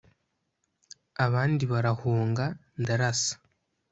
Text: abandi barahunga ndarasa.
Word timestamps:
abandi 1.25 1.63
barahunga 1.71 2.45
ndarasa. 2.81 3.35